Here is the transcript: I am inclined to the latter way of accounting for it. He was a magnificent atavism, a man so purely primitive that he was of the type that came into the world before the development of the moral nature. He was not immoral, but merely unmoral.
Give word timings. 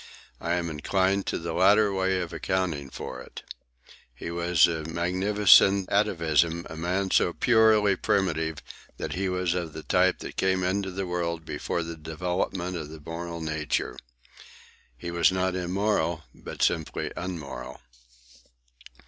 I 0.39 0.53
am 0.53 0.71
inclined 0.71 1.27
to 1.27 1.37
the 1.37 1.53
latter 1.53 1.93
way 1.93 2.19
of 2.21 2.33
accounting 2.33 2.89
for 2.89 3.21
it. 3.21 3.43
He 4.15 4.31
was 4.31 4.65
a 4.65 4.83
magnificent 4.85 5.89
atavism, 5.91 6.65
a 6.67 6.75
man 6.75 7.11
so 7.11 7.33
purely 7.33 7.95
primitive 7.95 8.63
that 8.97 9.13
he 9.13 9.29
was 9.29 9.53
of 9.53 9.73
the 9.73 9.83
type 9.83 10.17
that 10.21 10.37
came 10.37 10.63
into 10.63 10.89
the 10.89 11.05
world 11.05 11.45
before 11.45 11.83
the 11.83 11.95
development 11.95 12.75
of 12.77 12.89
the 12.89 12.99
moral 13.05 13.41
nature. 13.41 13.95
He 14.97 15.11
was 15.11 15.31
not 15.31 15.53
immoral, 15.55 16.23
but 16.33 16.67
merely 16.95 17.11
unmoral. 17.15 17.79